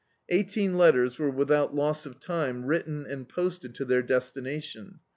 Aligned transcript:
Eighteen 0.29 0.79
letters 0.79 1.19
were 1.19 1.29
without 1.29 1.75
loss 1.75 2.07
of 2.07 2.19
time 2.19 2.65
written 2.65 3.05
and 3.05 3.29
posted 3.29 3.75
to 3.75 3.85
their 3.85 4.01
destihation. 4.01 4.95